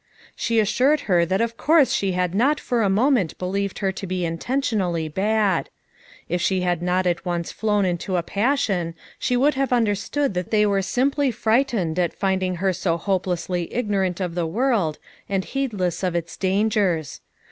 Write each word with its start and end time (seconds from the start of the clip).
She 0.35 0.59
assured 0.59 1.01
her 1.01 1.27
that 1.27 1.41
of 1.41 1.57
course 1.57 1.93
she 1.93 2.13
had 2.13 2.33
not 2.33 2.59
for 2.59 2.81
a 2.81 2.89
moment 2.89 3.37
believed 3.37 3.77
her 3.85 3.91
to 3.91 4.07
be 4.07 4.25
intentionally 4.25 5.07
bad; 5.07 5.69
if 6.27 6.41
she 6.41 6.61
had 6.61 6.81
not 6.81 7.05
at 7.05 7.23
once 7.23 7.51
flown 7.51 7.85
into 7.85 8.15
a 8.17 8.23
passion 8.23 8.95
she 9.19 9.37
would 9.37 9.53
have 9.53 9.71
understood 9.71 10.33
that 10.33 10.49
they 10.49 10.65
were 10.65 10.81
simply 10.81 11.29
frightened 11.29 11.99
at 11.99 12.15
finding 12.15 12.55
her 12.55 12.73
so 12.73 12.97
hopelessly 12.97 13.71
ignorant 13.71 14.19
of 14.19 14.33
the 14.33 14.47
world, 14.47 14.97
and 15.29 15.45
heedless 15.45 16.01
of 16.01 16.15
its 16.15 16.35
dan 16.35 16.71
gers. 16.71 17.21